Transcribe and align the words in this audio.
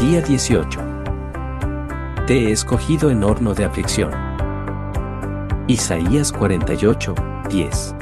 Día 0.00 0.20
18. 0.20 0.80
Te 2.26 2.48
he 2.48 2.52
escogido 2.52 3.10
en 3.10 3.22
horno 3.22 3.54
de 3.54 3.64
aflicción. 3.64 4.10
Isaías 5.68 6.32
48, 6.32 7.14
10. 7.48 7.94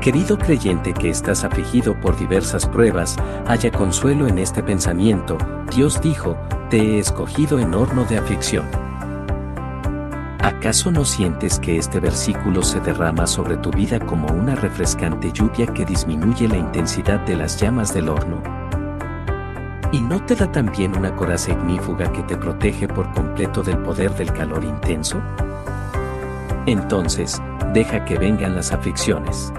Querido 0.00 0.38
creyente 0.38 0.94
que 0.94 1.10
estás 1.10 1.44
afligido 1.44 1.94
por 2.00 2.18
diversas 2.18 2.66
pruebas, 2.66 3.16
haya 3.46 3.70
consuelo 3.70 4.26
en 4.28 4.38
este 4.38 4.62
pensamiento, 4.62 5.36
Dios 5.74 6.00
dijo, 6.00 6.38
te 6.70 6.78
he 6.78 6.98
escogido 6.98 7.58
en 7.58 7.74
horno 7.74 8.04
de 8.04 8.16
aflicción. 8.16 8.64
¿Acaso 10.40 10.90
no 10.90 11.04
sientes 11.04 11.58
que 11.58 11.76
este 11.76 12.00
versículo 12.00 12.62
se 12.62 12.80
derrama 12.80 13.26
sobre 13.26 13.58
tu 13.58 13.70
vida 13.70 14.00
como 14.00 14.28
una 14.28 14.54
refrescante 14.54 15.32
lluvia 15.32 15.66
que 15.66 15.84
disminuye 15.84 16.48
la 16.48 16.56
intensidad 16.56 17.20
de 17.20 17.36
las 17.36 17.60
llamas 17.60 17.92
del 17.92 18.08
horno? 18.08 18.59
¿Y 19.92 20.00
no 20.00 20.24
te 20.24 20.36
da 20.36 20.50
también 20.50 20.96
una 20.96 21.16
coraza 21.16 21.50
ignífuga 21.50 22.12
que 22.12 22.22
te 22.22 22.36
protege 22.36 22.86
por 22.86 23.10
completo 23.12 23.62
del 23.62 23.78
poder 23.78 24.14
del 24.14 24.32
calor 24.32 24.62
intenso? 24.62 25.20
Entonces, 26.66 27.42
deja 27.72 28.04
que 28.04 28.16
vengan 28.16 28.54
las 28.54 28.70
aflicciones. 28.70 29.52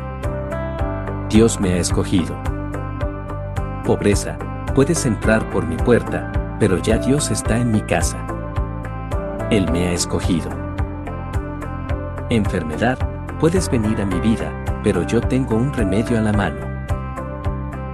Dios 1.29 1.59
me 1.59 1.73
ha 1.73 1.77
escogido. 1.77 2.33
Pobreza, 3.83 4.37
puedes 4.73 5.05
entrar 5.05 5.49
por 5.49 5.65
mi 5.65 5.75
puerta, 5.75 6.31
pero 6.59 6.77
ya 6.77 6.97
Dios 6.97 7.29
está 7.29 7.57
en 7.57 7.71
mi 7.71 7.81
casa. 7.81 8.17
Él 9.49 9.69
me 9.69 9.87
ha 9.87 9.91
escogido. 9.91 10.49
Enfermedad, 12.29 12.97
puedes 13.37 13.69
venir 13.69 13.99
a 13.99 14.05
mi 14.05 14.21
vida, 14.21 14.49
pero 14.81 15.03
yo 15.03 15.19
tengo 15.19 15.57
un 15.57 15.73
remedio 15.73 16.17
a 16.17 16.21
la 16.21 16.31
mano. 16.31 16.65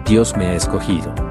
Dios 0.05 0.37
me 0.37 0.49
ha 0.49 0.53
escogido. 0.53 1.26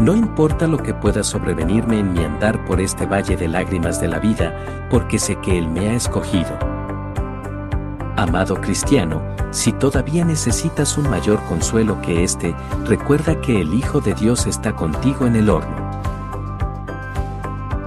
No 0.00 0.14
importa 0.14 0.68
lo 0.68 0.78
que 0.78 0.94
pueda 0.94 1.24
sobrevenirme 1.24 1.98
en 1.98 2.12
mi 2.12 2.22
andar 2.22 2.64
por 2.66 2.80
este 2.80 3.04
valle 3.04 3.36
de 3.36 3.48
lágrimas 3.48 4.00
de 4.00 4.06
la 4.06 4.20
vida, 4.20 4.86
porque 4.90 5.18
sé 5.18 5.34
que 5.40 5.58
Él 5.58 5.68
me 5.68 5.88
ha 5.88 5.94
escogido. 5.94 6.56
Amado 8.16 8.60
cristiano, 8.60 9.20
si 9.50 9.72
todavía 9.72 10.24
necesitas 10.24 10.96
un 10.98 11.10
mayor 11.10 11.42
consuelo 11.48 12.00
que 12.00 12.22
este, 12.22 12.54
recuerda 12.84 13.40
que 13.40 13.60
el 13.60 13.74
Hijo 13.74 14.00
de 14.00 14.14
Dios 14.14 14.46
está 14.46 14.76
contigo 14.76 15.26
en 15.26 15.34
el 15.34 15.50
horno. 15.50 15.88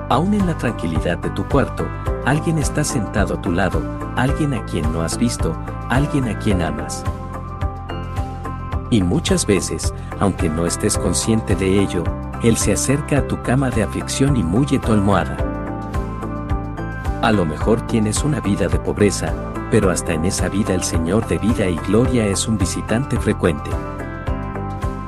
Aún 0.09 0.33
en 0.33 0.45
la 0.45 0.57
tranquilidad 0.57 1.17
de 1.19 1.29
tu 1.29 1.45
cuarto, 1.45 1.87
alguien 2.25 2.57
está 2.57 2.83
sentado 2.83 3.35
a 3.35 3.41
tu 3.41 3.53
lado, 3.53 3.81
alguien 4.17 4.53
a 4.53 4.65
quien 4.65 4.91
no 4.91 5.01
has 5.01 5.17
visto, 5.17 5.55
alguien 5.87 6.27
a 6.27 6.37
quien 6.39 6.61
amas. 6.61 7.05
Y 8.91 9.01
muchas 9.01 9.47
veces, 9.47 9.93
aunque 10.19 10.49
no 10.49 10.65
estés 10.65 10.97
consciente 10.97 11.55
de 11.55 11.81
ello, 11.81 12.03
Él 12.43 12.57
se 12.57 12.73
acerca 12.73 13.19
a 13.19 13.27
tu 13.27 13.41
cama 13.41 13.69
de 13.69 13.83
aflicción 13.83 14.35
y 14.35 14.43
mulle 14.43 14.79
tu 14.79 14.91
almohada. 14.91 15.37
A 17.21 17.31
lo 17.31 17.45
mejor 17.45 17.87
tienes 17.87 18.23
una 18.25 18.41
vida 18.41 18.67
de 18.67 18.77
pobreza, 18.77 19.33
pero 19.71 19.89
hasta 19.89 20.13
en 20.13 20.25
esa 20.25 20.49
vida 20.49 20.73
el 20.73 20.83
Señor 20.83 21.25
de 21.27 21.37
vida 21.37 21.67
y 21.67 21.77
gloria 21.77 22.27
es 22.27 22.49
un 22.49 22.57
visitante 22.57 23.17
frecuente. 23.17 23.69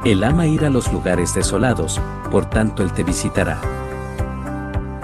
Él 0.06 0.24
ama 0.24 0.48
ir 0.48 0.64
a 0.64 0.70
los 0.70 0.92
lugares 0.94 1.34
desolados, 1.34 2.00
por 2.32 2.46
tanto 2.46 2.84
Él 2.84 2.94
te 2.94 3.04
visitará. 3.04 3.60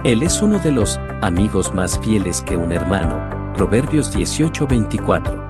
Él 0.06 0.24
es 0.24 0.42
uno 0.42 0.58
de 0.60 0.72
los 0.72 0.98
amigos 1.22 1.74
más 1.74 2.00
fieles 2.00 2.42
que 2.42 2.56
un 2.56 2.72
hermano, 2.72 3.20
Proverbios 3.56 4.16
18:24. 4.16 5.50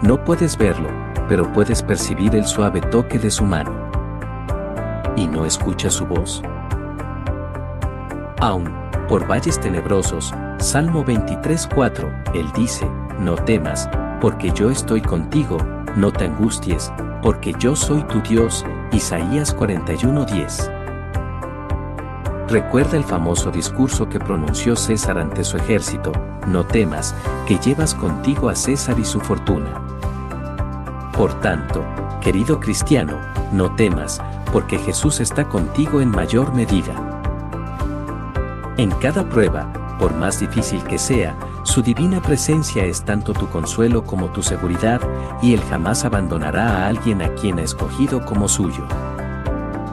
No 0.00 0.24
puedes 0.24 0.56
verlo, 0.56 0.88
pero 1.28 1.50
puedes 1.52 1.82
percibir 1.82 2.34
el 2.34 2.46
suave 2.46 2.80
toque 2.80 3.18
de 3.18 3.30
su 3.30 3.44
mano. 3.44 3.72
¿Y 5.16 5.26
no 5.26 5.44
escuchas 5.44 5.94
su 5.94 6.06
voz? 6.06 6.42
Aún, 8.40 8.72
por 9.08 9.28
valles 9.28 9.60
tenebrosos, 9.60 10.34
Salmo 10.58 11.04
23:4, 11.04 12.32
Él 12.34 12.50
dice, 12.54 12.88
no 13.18 13.34
temas, 13.34 13.88
porque 14.20 14.50
yo 14.52 14.70
estoy 14.70 15.00
contigo, 15.00 15.58
no 15.96 16.12
te 16.12 16.24
angusties, 16.24 16.92
porque 17.22 17.54
yo 17.58 17.76
soy 17.76 18.02
tu 18.04 18.20
Dios, 18.20 18.64
Isaías 18.92 19.54
41:10. 19.56 20.70
Recuerda 22.48 22.96
el 22.96 23.04
famoso 23.04 23.50
discurso 23.50 24.08
que 24.08 24.18
pronunció 24.18 24.76
César 24.76 25.18
ante 25.18 25.44
su 25.44 25.56
ejército, 25.56 26.12
no 26.46 26.64
temas, 26.64 27.14
que 27.46 27.58
llevas 27.58 27.94
contigo 27.94 28.48
a 28.48 28.54
César 28.54 28.98
y 28.98 29.04
su 29.04 29.20
fortuna. 29.20 29.81
Por 31.12 31.38
tanto, 31.40 31.84
querido 32.20 32.58
cristiano, 32.58 33.18
no 33.52 33.74
temas, 33.74 34.20
porque 34.52 34.78
Jesús 34.78 35.20
está 35.20 35.48
contigo 35.48 36.00
en 36.00 36.10
mayor 36.10 36.54
medida. 36.54 36.94
En 38.78 38.90
cada 38.92 39.28
prueba, 39.28 39.70
por 39.98 40.14
más 40.14 40.40
difícil 40.40 40.82
que 40.84 40.98
sea, 40.98 41.36
su 41.64 41.82
divina 41.82 42.20
presencia 42.20 42.84
es 42.84 43.04
tanto 43.04 43.34
tu 43.34 43.48
consuelo 43.48 44.04
como 44.04 44.30
tu 44.30 44.42
seguridad, 44.42 45.00
y 45.42 45.52
Él 45.52 45.60
jamás 45.68 46.04
abandonará 46.04 46.78
a 46.78 46.86
alguien 46.88 47.20
a 47.22 47.28
quien 47.34 47.58
ha 47.58 47.62
escogido 47.62 48.24
como 48.24 48.48
suyo. 48.48 48.86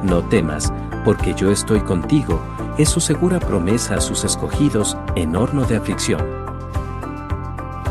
No 0.04 0.24
temas, 0.24 0.74
porque 1.04 1.34
yo 1.34 1.52
estoy 1.52 1.82
contigo, 1.82 2.40
es 2.78 2.90
su 2.90 3.02
segura 3.02 3.40
promesa 3.40 3.96
a 3.96 4.02
sus 4.02 4.24
escogidos 4.24 4.98
en 5.16 5.36
horno 5.36 5.66
de 5.66 5.76
aflicción. 5.76 6.22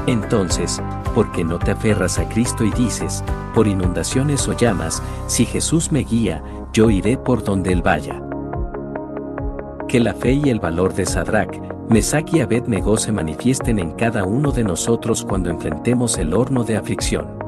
Entonces, 0.06 0.82
¿por 1.08 1.32
qué 1.32 1.44
no 1.44 1.58
te 1.58 1.72
aferras 1.72 2.18
a 2.18 2.28
Cristo 2.28 2.64
y 2.64 2.70
dices, 2.70 3.24
por 3.54 3.66
inundaciones 3.66 4.46
o 4.48 4.52
llamas, 4.52 5.02
si 5.26 5.44
Jesús 5.44 5.92
me 5.92 6.00
guía, 6.00 6.42
yo 6.72 6.90
iré 6.90 7.16
por 7.16 7.42
donde 7.42 7.72
Él 7.72 7.82
vaya? 7.82 8.22
Que 9.88 10.00
la 10.00 10.14
fe 10.14 10.32
y 10.32 10.50
el 10.50 10.60
valor 10.60 10.94
de 10.94 11.06
Sadrach, 11.06 11.58
Mesach 11.88 12.34
y 12.34 12.40
Abednego 12.40 12.98
se 12.98 13.12
manifiesten 13.12 13.78
en 13.78 13.92
cada 13.92 14.24
uno 14.24 14.52
de 14.52 14.62
nosotros 14.62 15.24
cuando 15.24 15.48
enfrentemos 15.48 16.18
el 16.18 16.34
horno 16.34 16.62
de 16.62 16.76
aflicción. 16.76 17.38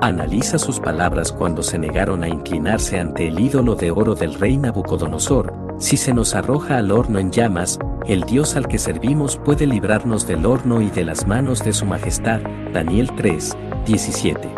Analiza 0.00 0.58
sus 0.58 0.80
palabras 0.80 1.32
cuando 1.32 1.62
se 1.62 1.78
negaron 1.78 2.22
a 2.22 2.28
inclinarse 2.28 2.98
ante 2.98 3.28
el 3.28 3.40
ídolo 3.40 3.74
de 3.74 3.90
oro 3.90 4.14
del 4.14 4.34
rey 4.34 4.56
Nabucodonosor. 4.56 5.52
Si 5.78 5.96
se 5.96 6.14
nos 6.14 6.34
arroja 6.34 6.78
al 6.78 6.92
horno 6.92 7.18
en 7.18 7.30
llamas, 7.30 7.78
el 8.08 8.22
Dios 8.22 8.56
al 8.56 8.68
que 8.68 8.78
servimos 8.78 9.36
puede 9.36 9.66
librarnos 9.66 10.26
del 10.26 10.46
horno 10.46 10.80
y 10.80 10.90
de 10.90 11.04
las 11.04 11.26
manos 11.26 11.64
de 11.64 11.72
su 11.72 11.86
majestad. 11.86 12.40
Daniel 12.72 13.10
3, 13.16 13.56
17. 13.84 14.48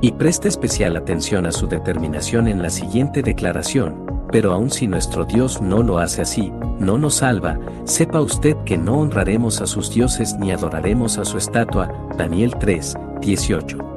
Y 0.00 0.12
preste 0.12 0.48
especial 0.48 0.96
atención 0.96 1.46
a 1.46 1.52
su 1.52 1.66
determinación 1.66 2.46
en 2.46 2.62
la 2.62 2.70
siguiente 2.70 3.22
declaración, 3.22 4.06
pero 4.30 4.52
aun 4.52 4.70
si 4.70 4.86
nuestro 4.86 5.24
Dios 5.24 5.60
no 5.60 5.82
lo 5.82 5.98
hace 5.98 6.22
así, 6.22 6.52
no 6.78 6.98
nos 6.98 7.16
salva, 7.16 7.58
sepa 7.84 8.20
usted 8.20 8.56
que 8.64 8.78
no 8.78 8.98
honraremos 8.98 9.60
a 9.60 9.66
sus 9.66 9.90
dioses 9.90 10.36
ni 10.38 10.52
adoraremos 10.52 11.18
a 11.18 11.24
su 11.24 11.38
estatua. 11.38 11.90
Daniel 12.16 12.54
3, 12.60 12.96
18. 13.20 13.95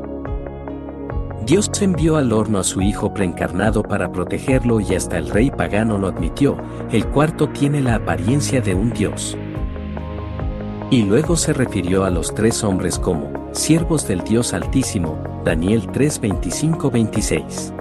Dios 1.49 1.71
envió 1.81 2.17
al 2.17 2.31
horno 2.31 2.59
a 2.59 2.63
su 2.63 2.79
Hijo 2.79 3.11
preencarnado 3.11 3.81
para 3.81 4.11
protegerlo 4.11 4.79
y 4.79 4.93
hasta 4.93 5.17
el 5.17 5.31
rey 5.31 5.49
pagano 5.49 5.97
lo 5.97 6.09
admitió, 6.09 6.55
el 6.91 7.07
cuarto 7.07 7.49
tiene 7.49 7.81
la 7.81 7.95
apariencia 7.95 8.61
de 8.61 8.75
un 8.75 8.91
Dios. 8.93 9.35
Y 10.91 11.01
luego 11.05 11.35
se 11.35 11.53
refirió 11.53 12.03
a 12.03 12.11
los 12.11 12.35
tres 12.35 12.63
hombres 12.63 12.99
como, 12.99 13.49
siervos 13.51 14.07
del 14.07 14.23
Dios 14.23 14.53
Altísimo, 14.53 15.17
Daniel 15.43 15.87
3 15.91 16.21
25-26. 16.21 17.73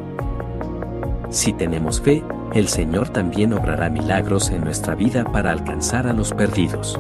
Si 1.29 1.53
tenemos 1.53 2.01
fe, 2.01 2.25
el 2.55 2.69
Señor 2.69 3.11
también 3.11 3.53
obrará 3.53 3.91
milagros 3.91 4.49
en 4.49 4.65
nuestra 4.65 4.95
vida 4.95 5.25
para 5.25 5.53
alcanzar 5.53 6.07
a 6.07 6.15
los 6.15 6.33
perdidos. 6.33 6.99